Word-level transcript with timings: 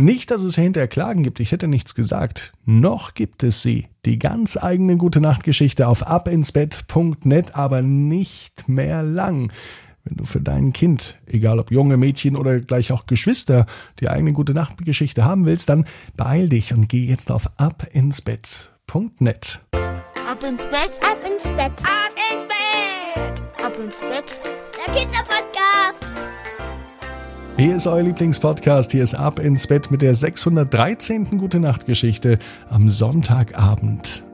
Nicht, 0.00 0.30
dass 0.30 0.44
es 0.44 0.54
hinterher 0.54 0.86
Klagen 0.88 1.24
gibt, 1.24 1.40
ich 1.40 1.52
hätte 1.52 1.68
nichts 1.68 1.94
gesagt. 1.94 2.54
Noch 2.64 3.12
gibt 3.12 3.42
es 3.42 3.60
sie. 3.60 3.88
Die 4.06 4.18
ganz 4.18 4.56
eigene 4.56 4.96
Gute 4.96 5.20
Nacht 5.20 5.44
Geschichte 5.44 5.88
auf 5.88 6.06
abinsbett.net, 6.06 7.54
aber 7.54 7.82
nicht 7.82 8.66
mehr 8.66 9.02
lang. 9.02 9.52
Wenn 10.04 10.16
du 10.16 10.24
für 10.24 10.40
dein 10.40 10.72
Kind, 10.72 11.18
egal 11.26 11.58
ob 11.58 11.70
junge 11.70 11.98
Mädchen 11.98 12.34
oder 12.34 12.60
gleich 12.60 12.92
auch 12.92 13.04
Geschwister, 13.04 13.66
die 14.00 14.08
eigene 14.08 14.32
Gute 14.32 14.54
Nacht 14.54 14.82
Geschichte 14.82 15.26
haben 15.26 15.44
willst, 15.44 15.68
dann 15.68 15.84
beeil 16.16 16.48
dich 16.48 16.72
und 16.72 16.88
geh 16.88 17.04
jetzt 17.04 17.30
auf 17.30 17.50
abinsbett.net. 17.58 19.60
Ab 20.26 20.42
ins 20.42 20.64
Bett, 20.64 20.98
ab 21.04 21.18
ins 21.30 21.44
Bett, 21.44 21.72
ab 21.82 22.14
ins 22.32 22.48
Bett, 22.48 23.42
ab 23.62 23.78
ins 23.78 24.00
Bett. 24.00 24.40
Der 24.78 24.94
Kinderpodcast. 24.94 26.09
Hier 27.60 27.76
ist 27.76 27.86
euer 27.86 28.02
Lieblingspodcast. 28.02 28.90
Hier 28.90 29.04
ist 29.04 29.14
Ab 29.14 29.38
ins 29.38 29.66
Bett 29.66 29.90
mit 29.90 30.00
der 30.00 30.14
613. 30.14 31.36
Gute 31.36 31.60
Nacht 31.60 31.84
Geschichte 31.84 32.38
am 32.70 32.88
Sonntagabend. 32.88 34.24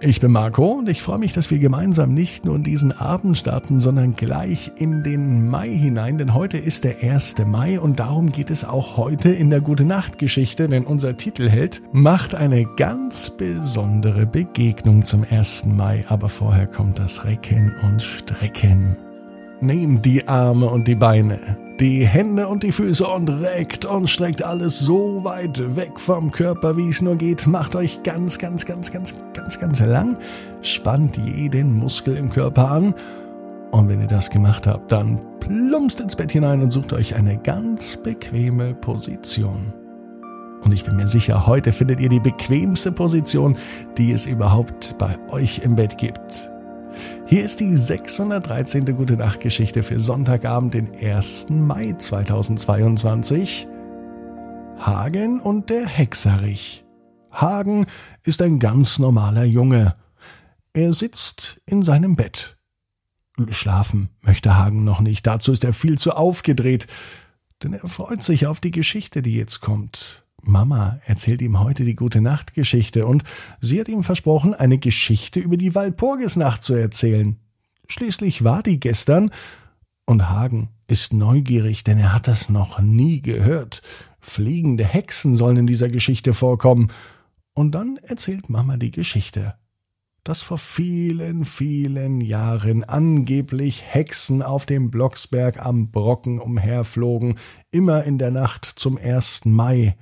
Ich 0.00 0.20
bin 0.20 0.30
Marco 0.30 0.74
und 0.74 0.88
ich 0.88 1.02
freue 1.02 1.18
mich, 1.18 1.32
dass 1.32 1.50
wir 1.50 1.58
gemeinsam 1.58 2.14
nicht 2.14 2.44
nur 2.44 2.54
in 2.54 2.62
diesen 2.62 2.92
Abend 2.92 3.36
starten, 3.36 3.80
sondern 3.80 4.14
gleich 4.14 4.70
in 4.76 5.02
den 5.02 5.48
Mai 5.48 5.70
hinein, 5.70 6.18
denn 6.18 6.34
heute 6.34 6.56
ist 6.56 6.84
der 6.84 7.02
1. 7.02 7.44
Mai 7.46 7.80
und 7.80 7.98
darum 7.98 8.30
geht 8.30 8.48
es 8.48 8.64
auch 8.64 8.96
heute 8.96 9.30
in 9.30 9.50
der 9.50 9.60
Gute 9.60 9.84
Nacht 9.84 10.16
Geschichte, 10.16 10.68
denn 10.68 10.86
unser 10.86 11.16
Titelheld 11.16 11.82
macht 11.90 12.36
eine 12.36 12.64
ganz 12.76 13.30
besondere 13.30 14.24
Begegnung 14.24 15.04
zum 15.04 15.24
1. 15.28 15.66
Mai, 15.66 16.04
aber 16.06 16.28
vorher 16.28 16.68
kommt 16.68 17.00
das 17.00 17.24
Recken 17.24 17.74
und 17.82 18.00
Strecken. 18.04 18.96
Nehmt 19.60 20.06
die 20.06 20.28
Arme 20.28 20.66
und 20.66 20.86
die 20.86 20.94
Beine, 20.94 21.67
die 21.80 22.04
Hände 22.04 22.48
und 22.48 22.64
die 22.64 22.72
Füße 22.72 23.06
und 23.06 23.28
reckt 23.28 23.84
und 23.84 24.08
streckt 24.08 24.42
alles 24.42 24.80
so 24.80 25.22
weit 25.22 25.76
weg 25.76 26.00
vom 26.00 26.30
Körper, 26.30 26.76
wie 26.76 26.88
es 26.88 27.02
nur 27.02 27.16
geht. 27.16 27.46
Macht 27.46 27.76
euch 27.76 28.02
ganz, 28.02 28.38
ganz, 28.38 28.66
ganz, 28.66 28.90
ganz, 28.90 29.14
ganz, 29.32 29.60
ganz 29.60 29.80
lang. 29.80 30.18
Spannt 30.62 31.16
jeden 31.16 31.74
Muskel 31.74 32.16
im 32.16 32.30
Körper 32.30 32.70
an. 32.70 32.94
Und 33.70 33.88
wenn 33.88 34.00
ihr 34.00 34.08
das 34.08 34.30
gemacht 34.30 34.66
habt, 34.66 34.90
dann 34.90 35.20
plumpst 35.38 36.00
ins 36.00 36.16
Bett 36.16 36.32
hinein 36.32 36.62
und 36.62 36.72
sucht 36.72 36.92
euch 36.92 37.14
eine 37.14 37.38
ganz 37.38 37.96
bequeme 37.96 38.74
Position. 38.74 39.72
Und 40.62 40.72
ich 40.72 40.84
bin 40.84 40.96
mir 40.96 41.06
sicher, 41.06 41.46
heute 41.46 41.72
findet 41.72 42.00
ihr 42.00 42.08
die 42.08 42.18
bequemste 42.18 42.90
Position, 42.90 43.56
die 43.96 44.10
es 44.10 44.26
überhaupt 44.26 44.96
bei 44.98 45.16
euch 45.30 45.60
im 45.60 45.76
Bett 45.76 45.96
gibt. 45.96 46.50
Hier 47.30 47.44
ist 47.44 47.60
die 47.60 47.76
613. 47.76 48.96
Gute 48.96 49.18
Nacht 49.18 49.40
Geschichte 49.40 49.82
für 49.82 50.00
Sonntagabend, 50.00 50.72
den 50.72 50.90
1. 50.94 51.50
Mai 51.50 51.92
2022. 51.92 53.68
Hagen 54.78 55.38
und 55.38 55.68
der 55.68 55.86
Hexerich. 55.86 56.86
Hagen 57.30 57.84
ist 58.22 58.40
ein 58.40 58.58
ganz 58.58 58.98
normaler 58.98 59.44
Junge. 59.44 59.94
Er 60.72 60.94
sitzt 60.94 61.60
in 61.66 61.82
seinem 61.82 62.16
Bett. 62.16 62.56
Schlafen 63.50 64.08
möchte 64.22 64.56
Hagen 64.56 64.84
noch 64.84 65.00
nicht, 65.00 65.26
dazu 65.26 65.52
ist 65.52 65.64
er 65.64 65.74
viel 65.74 65.98
zu 65.98 66.12
aufgedreht, 66.12 66.86
denn 67.62 67.74
er 67.74 67.86
freut 67.88 68.22
sich 68.22 68.46
auf 68.46 68.58
die 68.58 68.70
Geschichte, 68.70 69.20
die 69.20 69.34
jetzt 69.34 69.60
kommt. 69.60 70.24
Mama 70.42 70.98
erzählt 71.04 71.42
ihm 71.42 71.58
heute 71.60 71.84
die 71.84 71.94
gute 71.94 72.20
Nachtgeschichte 72.20 73.06
und 73.06 73.24
sie 73.60 73.80
hat 73.80 73.88
ihm 73.88 74.02
versprochen, 74.02 74.54
eine 74.54 74.78
Geschichte 74.78 75.40
über 75.40 75.56
die 75.56 75.74
Walpurgisnacht 75.74 76.62
zu 76.62 76.74
erzählen. 76.74 77.36
Schließlich 77.88 78.44
war 78.44 78.62
die 78.62 78.80
gestern 78.80 79.30
und 80.06 80.28
Hagen 80.28 80.70
ist 80.86 81.12
neugierig, 81.12 81.84
denn 81.84 81.98
er 81.98 82.14
hat 82.14 82.28
das 82.28 82.48
noch 82.48 82.80
nie 82.80 83.20
gehört. 83.20 83.82
Fliegende 84.20 84.84
Hexen 84.84 85.36
sollen 85.36 85.58
in 85.58 85.66
dieser 85.66 85.88
Geschichte 85.88 86.32
vorkommen. 86.32 86.90
Und 87.52 87.72
dann 87.72 87.98
erzählt 88.02 88.48
Mama 88.48 88.76
die 88.76 88.90
Geschichte 88.90 89.54
dass 90.28 90.42
vor 90.42 90.58
vielen, 90.58 91.46
vielen 91.46 92.20
Jahren 92.20 92.84
angeblich 92.84 93.82
Hexen 93.86 94.42
auf 94.42 94.66
dem 94.66 94.90
Blocksberg 94.90 95.64
am 95.64 95.90
Brocken 95.90 96.38
umherflogen, 96.38 97.38
immer 97.70 98.04
in 98.04 98.18
der 98.18 98.30
Nacht 98.30 98.66
zum 98.66 98.98
ersten 98.98 99.50
Mai. 99.52 99.96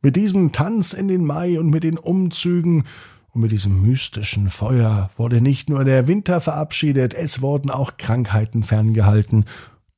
Mit 0.00 0.16
diesem 0.16 0.52
Tanz 0.52 0.94
in 0.94 1.08
den 1.08 1.26
Mai 1.26 1.60
und 1.60 1.68
mit 1.68 1.84
den 1.84 1.98
Umzügen 1.98 2.84
und 3.32 3.42
mit 3.42 3.52
diesem 3.52 3.82
mystischen 3.82 4.48
Feuer 4.48 5.10
wurde 5.18 5.42
nicht 5.42 5.68
nur 5.68 5.84
der 5.84 6.06
Winter 6.06 6.40
verabschiedet, 6.40 7.12
es 7.12 7.42
wurden 7.42 7.68
auch 7.70 7.98
Krankheiten 7.98 8.62
ferngehalten. 8.62 9.44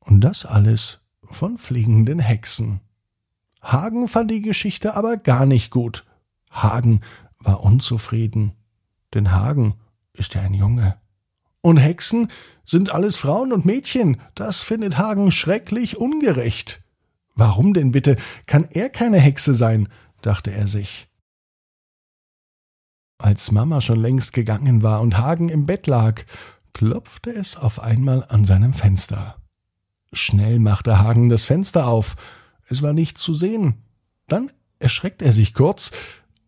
Und 0.00 0.22
das 0.22 0.44
alles 0.44 1.02
von 1.22 1.56
fliegenden 1.56 2.19
Hexen. 2.19 2.81
Hagen 3.62 4.08
fand 4.08 4.32
die 4.32 4.42
Geschichte 4.42 4.97
aber 4.97 5.19
gar 5.19 5.47
nicht 5.47 5.70
gut. 5.70 6.04
Hagen 6.50 7.02
war 7.38 7.62
unzufrieden. 7.62 8.57
Denn 9.14 9.32
Hagen 9.32 9.74
ist 10.12 10.34
ja 10.34 10.42
ein 10.42 10.54
Junge. 10.54 11.00
Und 11.60 11.78
Hexen 11.78 12.28
sind 12.64 12.91
alles 12.91 13.16
Frauen 13.16 13.52
und 13.52 13.64
Mädchen. 13.64 14.20
Das 14.34 14.62
findet 14.62 14.98
Hagen 14.98 15.30
schrecklich 15.30 15.96
ungerecht. 15.96 16.82
Warum 17.34 17.74
denn 17.74 17.92
bitte 17.92 18.16
kann 18.46 18.69
er 18.70 18.91
keine 18.91 19.19
Hexe 19.19 19.54
sein? 19.54 19.88
dachte 20.22 20.50
er 20.50 20.66
sich. 20.66 21.08
Als 23.19 23.52
Mama 23.52 23.80
schon 23.80 24.00
längst 24.00 24.32
gegangen 24.32 24.82
war 24.82 25.00
und 25.00 25.19
Hagen 25.19 25.48
im 25.48 25.66
Bett 25.66 25.86
lag, 25.86 26.22
klopfte 26.72 27.30
es 27.30 27.56
auf 27.56 27.80
einmal 27.80 28.25
an 28.28 28.44
seinem 28.44 28.72
Fenster. 28.72 29.36
Schnell 30.12 30.58
machte 30.58 30.98
Hagen 30.98 31.28
das 31.28 31.44
Fenster 31.44 31.86
auf. 31.86 32.16
Es 32.66 32.82
war 32.82 32.92
nichts 32.92 33.22
zu 33.22 33.34
sehen. 33.34 33.82
Dann 34.26 34.50
erschreckt 34.78 35.22
er 35.22 35.32
sich 35.32 35.54
kurz 35.54 35.90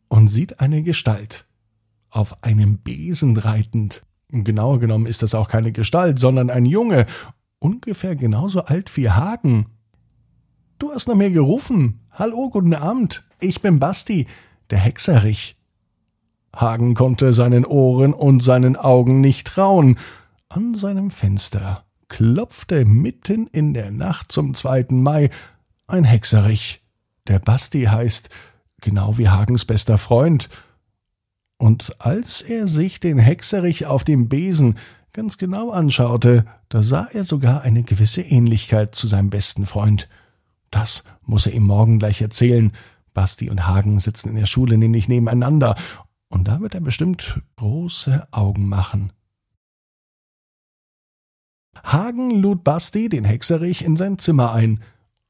und 0.09 0.28
sieht 0.28 0.60
eine 0.60 0.82
Gestalt 0.82 1.47
auf 2.10 2.43
einem 2.43 2.78
Besen 2.78 3.37
reitend. 3.37 4.03
Genauer 4.28 4.78
genommen 4.78 5.06
ist 5.06 5.22
das 5.22 5.34
auch 5.34 5.48
keine 5.48 5.72
Gestalt, 5.72 6.19
sondern 6.19 6.50
ein 6.50 6.66
Junge, 6.66 7.06
ungefähr 7.59 8.16
genauso 8.16 8.62
alt 8.62 8.97
wie 8.97 9.10
Hagen. 9.10 9.66
Du 10.78 10.93
hast 10.93 11.09
nach 11.09 11.15
mir 11.15 11.31
gerufen. 11.31 12.00
Hallo, 12.10 12.48
guten 12.50 12.75
Abend. 12.75 13.25
Ich 13.41 13.60
bin 13.60 13.78
Basti, 13.78 14.26
der 14.71 14.78
Hexerich. 14.78 15.56
Hagen 16.54 16.94
konnte 16.94 17.32
seinen 17.32 17.65
Ohren 17.65 18.12
und 18.12 18.42
seinen 18.42 18.77
Augen 18.77 19.21
nicht 19.21 19.47
trauen. 19.47 19.98
An 20.48 20.75
seinem 20.75 21.10
Fenster 21.10 21.84
klopfte 22.09 22.84
mitten 22.84 23.47
in 23.47 23.72
der 23.72 23.91
Nacht 23.91 24.32
zum 24.32 24.54
zweiten 24.54 25.03
Mai 25.03 25.31
ein 25.87 26.04
Hexerich. 26.04 26.82
Der 27.28 27.38
Basti 27.38 27.84
heißt, 27.84 28.31
genau 28.81 29.19
wie 29.19 29.28
Hagens 29.28 29.65
bester 29.65 29.98
Freund, 29.98 30.48
und 31.60 32.00
als 32.00 32.41
er 32.41 32.69
sich 32.69 33.00
den 33.00 33.19
Hexerich 33.19 33.84
auf 33.84 34.03
dem 34.03 34.31
Besen 34.31 34.78
ganz 35.12 35.37
genau 35.37 35.71
anschaute, 35.72 36.47
da 36.71 36.81
sah 36.81 37.06
er 37.12 37.25
sogar 37.25 37.60
eine 37.60 37.82
gewisse 37.82 38.22
Ähnlichkeit 38.22 38.94
zu 38.94 39.06
seinem 39.06 39.28
besten 39.28 39.66
Freund. 39.66 40.09
Das 40.71 41.04
muss 41.21 41.44
er 41.44 41.53
ihm 41.53 41.65
morgen 41.65 41.98
gleich 41.98 42.22
erzählen. 42.22 42.72
Basti 43.12 43.50
und 43.50 43.66
Hagen 43.66 44.00
sitzen 44.00 44.31
in 44.31 44.37
der 44.37 44.47
Schule 44.47 44.78
nämlich 44.78 45.06
nebeneinander, 45.06 45.76
und 46.31 46.48
da 46.48 46.62
wird 46.62 46.75
er 46.75 46.81
bestimmt 46.81 47.43
große 47.56 48.27
Augen 48.31 48.66
machen. 48.66 49.12
Hagen 51.84 52.31
lud 52.31 52.65
Basti, 52.65 53.10
den 53.10 53.27
Hexerich, 53.27 53.84
in 53.84 53.98
sein 53.98 54.19
Zimmer 54.19 54.54
ein, 54.54 54.81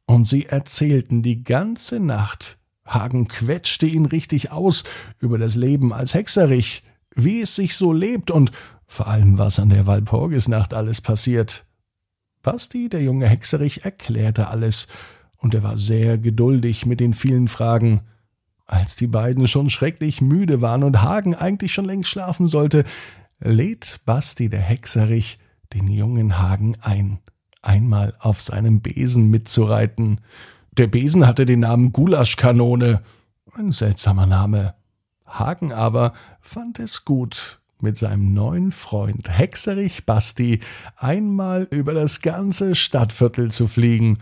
und 0.06 0.28
sie 0.28 0.46
erzählten 0.46 1.24
die 1.24 1.42
ganze 1.42 1.98
Nacht 1.98 2.59
Hagen 2.90 3.28
quetschte 3.28 3.86
ihn 3.86 4.06
richtig 4.06 4.52
aus 4.52 4.84
über 5.18 5.38
das 5.38 5.54
Leben 5.54 5.92
als 5.92 6.14
Hexerich, 6.14 6.82
wie 7.14 7.40
es 7.40 7.54
sich 7.54 7.76
so 7.76 7.92
lebt 7.92 8.30
und 8.30 8.52
vor 8.86 9.06
allem 9.06 9.38
was 9.38 9.58
an 9.58 9.70
der 9.70 9.86
Walpurgisnacht 9.86 10.74
alles 10.74 11.00
passiert. 11.00 11.64
Basti, 12.42 12.88
der 12.88 13.02
junge 13.02 13.28
Hexerich, 13.28 13.84
erklärte 13.84 14.48
alles, 14.48 14.88
und 15.36 15.54
er 15.54 15.62
war 15.62 15.78
sehr 15.78 16.18
geduldig 16.18 16.86
mit 16.86 17.00
den 17.00 17.14
vielen 17.14 17.48
Fragen. 17.48 18.00
Als 18.66 18.96
die 18.96 19.06
beiden 19.06 19.46
schon 19.46 19.70
schrecklich 19.70 20.20
müde 20.20 20.60
waren 20.60 20.82
und 20.82 21.02
Hagen 21.02 21.34
eigentlich 21.34 21.72
schon 21.72 21.86
längst 21.86 22.10
schlafen 22.10 22.46
sollte, 22.48 22.84
lädt 23.38 24.00
Basti 24.04 24.48
der 24.48 24.60
Hexerich 24.60 25.38
den 25.72 25.88
jungen 25.88 26.38
Hagen 26.38 26.76
ein, 26.80 27.20
einmal 27.62 28.14
auf 28.18 28.40
seinem 28.40 28.80
Besen 28.80 29.30
mitzureiten. 29.30 30.20
Der 30.72 30.86
Besen 30.86 31.26
hatte 31.26 31.46
den 31.46 31.60
Namen 31.60 31.92
Gulaschkanone. 31.92 33.02
Ein 33.54 33.72
seltsamer 33.72 34.26
Name. 34.26 34.74
Hagen 35.26 35.72
aber 35.72 36.12
fand 36.40 36.78
es 36.78 37.04
gut, 37.04 37.60
mit 37.80 37.96
seinem 37.96 38.32
neuen 38.32 38.72
Freund 38.72 39.28
Hexerich 39.28 40.06
Basti 40.06 40.60
einmal 40.96 41.66
über 41.70 41.92
das 41.92 42.20
ganze 42.20 42.74
Stadtviertel 42.74 43.50
zu 43.50 43.66
fliegen. 43.66 44.18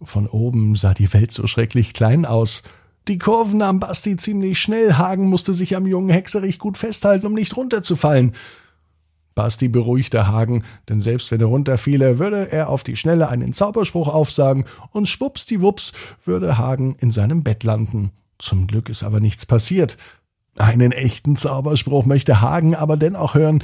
Von 0.00 0.28
oben 0.28 0.76
sah 0.76 0.94
die 0.94 1.12
Welt 1.12 1.32
so 1.32 1.46
schrecklich 1.46 1.94
klein 1.94 2.24
aus. 2.24 2.62
Die 3.08 3.18
Kurven 3.18 3.58
nahm 3.58 3.80
Basti 3.80 4.16
ziemlich 4.16 4.60
schnell. 4.60 4.98
Hagen 4.98 5.28
musste 5.28 5.54
sich 5.54 5.74
am 5.74 5.86
jungen 5.86 6.10
Hexerich 6.10 6.58
gut 6.58 6.76
festhalten, 6.76 7.26
um 7.26 7.34
nicht 7.34 7.56
runterzufallen. 7.56 8.34
Basti 9.38 9.68
beruhigte 9.68 10.26
Hagen, 10.26 10.64
denn 10.88 11.00
selbst 11.00 11.30
wenn 11.30 11.40
er 11.40 11.46
runterfiele, 11.46 12.18
würde 12.18 12.50
er 12.50 12.68
auf 12.68 12.82
die 12.82 12.96
Schnelle 12.96 13.28
einen 13.28 13.52
Zauberspruch 13.52 14.08
aufsagen 14.08 14.64
und 14.90 15.06
schwuppsdiwupps 15.06 15.92
würde 16.24 16.58
Hagen 16.58 16.96
in 16.98 17.12
seinem 17.12 17.44
Bett 17.44 17.62
landen. 17.62 18.10
Zum 18.40 18.66
Glück 18.66 18.88
ist 18.88 19.04
aber 19.04 19.20
nichts 19.20 19.46
passiert. 19.46 19.96
Einen 20.56 20.90
echten 20.90 21.36
Zauberspruch 21.36 22.04
möchte 22.04 22.40
Hagen 22.40 22.74
aber 22.74 22.96
dennoch 22.96 23.36
hören. 23.36 23.62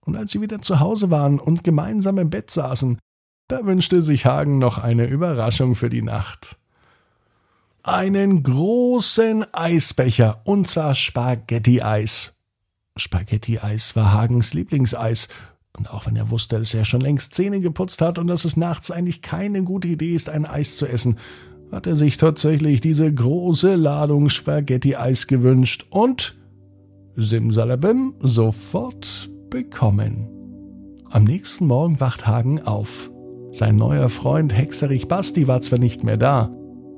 Und 0.00 0.16
als 0.16 0.32
sie 0.32 0.40
wieder 0.40 0.62
zu 0.62 0.80
Hause 0.80 1.10
waren 1.10 1.38
und 1.38 1.64
gemeinsam 1.64 2.16
im 2.16 2.30
Bett 2.30 2.50
saßen, 2.50 2.98
da 3.48 3.66
wünschte 3.66 4.00
sich 4.00 4.24
Hagen 4.24 4.58
noch 4.58 4.78
eine 4.78 5.04
Überraschung 5.04 5.74
für 5.74 5.90
die 5.90 6.00
Nacht. 6.00 6.56
Einen 7.82 8.42
großen 8.42 9.44
Eisbecher, 9.52 10.40
und 10.44 10.66
zwar 10.66 10.94
Spaghetti-Eis. 10.94 12.33
Spaghetti-Eis 12.96 13.96
war 13.96 14.12
Hagens 14.12 14.54
Lieblingseis. 14.54 15.28
Und 15.76 15.90
auch 15.90 16.06
wenn 16.06 16.14
er 16.14 16.30
wusste, 16.30 16.58
dass 16.58 16.74
er 16.74 16.84
schon 16.84 17.00
längst 17.00 17.34
Zähne 17.34 17.60
geputzt 17.60 18.00
hat 18.00 18.18
und 18.18 18.28
dass 18.28 18.44
es 18.44 18.56
nachts 18.56 18.90
eigentlich 18.92 19.22
keine 19.22 19.64
gute 19.64 19.88
Idee 19.88 20.14
ist, 20.14 20.28
ein 20.28 20.46
Eis 20.46 20.76
zu 20.76 20.86
essen, 20.86 21.18
hat 21.72 21.88
er 21.88 21.96
sich 21.96 22.16
tatsächlich 22.16 22.80
diese 22.80 23.12
große 23.12 23.74
Ladung 23.74 24.28
Spaghetti-Eis 24.28 25.26
gewünscht 25.26 25.86
und 25.90 26.36
Simsalabim 27.16 28.14
sofort 28.20 29.30
bekommen. 29.50 30.28
Am 31.10 31.24
nächsten 31.24 31.66
Morgen 31.66 31.98
wacht 31.98 32.28
Hagen 32.28 32.62
auf. 32.62 33.10
Sein 33.50 33.76
neuer 33.76 34.08
Freund 34.08 34.56
Hexerich 34.56 35.08
Basti 35.08 35.48
war 35.48 35.60
zwar 35.60 35.80
nicht 35.80 36.04
mehr 36.04 36.16
da, 36.16 36.52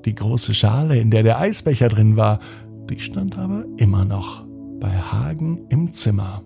die 0.04 0.14
große 0.14 0.52
Schale, 0.52 0.98
in 0.98 1.10
der 1.10 1.22
der 1.22 1.38
Eisbecher 1.38 1.88
drin 1.88 2.16
war, 2.16 2.40
die 2.88 3.00
stand 3.00 3.36
aber 3.36 3.64
immer 3.78 4.04
noch 4.04 4.45
bei 4.80 4.90
Hagen 4.90 5.66
im 5.68 5.92
Zimmer. 5.92 6.42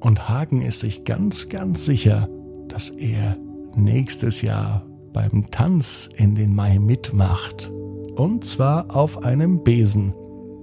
Und 0.00 0.28
Hagen 0.28 0.60
ist 0.60 0.80
sich 0.80 1.04
ganz, 1.04 1.48
ganz 1.48 1.84
sicher, 1.84 2.28
dass 2.68 2.90
er 2.90 3.36
nächstes 3.74 4.42
Jahr 4.42 4.86
beim 5.12 5.50
Tanz 5.50 6.08
in 6.16 6.34
den 6.34 6.54
Mai 6.54 6.78
mitmacht. 6.78 7.72
Und 8.16 8.44
zwar 8.44 8.94
auf 8.94 9.24
einem 9.24 9.62
Besen 9.62 10.12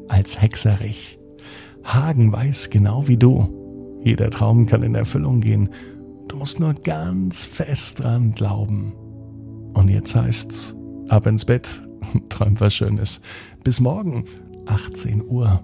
als 0.10 0.42
Hexerich. 0.42 1.20
Hagen 1.84 2.32
weiß 2.32 2.70
genau 2.70 3.08
wie 3.08 3.18
du. 3.18 4.00
Jeder 4.04 4.30
Traum 4.30 4.68
kann 4.68 4.84
in 4.84 4.96
Erfüllung 4.96 5.42
gehen. 5.42 5.70
Du 6.28 6.38
musst 6.38 6.60
nur 6.60 6.74
ganz 6.74 7.44
fest 7.44 8.04
dran 8.04 8.34
glauben. 8.34 8.94
Und 9.74 9.90
jetzt 9.90 10.16
heißt's, 10.16 10.76
ab 11.08 11.26
ins 11.26 11.46
Bett, 11.46 11.82
träum 12.30 12.60
was 12.60 12.74
Schönes. 12.74 13.22
Bis 13.64 13.80
morgen, 13.80 14.26
18 14.68 15.24
Uhr 15.26 15.64